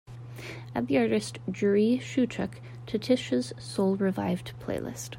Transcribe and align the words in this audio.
Add 0.73 0.87
the 0.87 0.97
artist 0.97 1.37
Jurij 1.47 1.99
Szewczuk 2.01 2.53
to 2.87 2.97
tisha's 2.97 3.53
soul 3.61 3.97
revived 3.97 4.53
playlist. 4.59 5.09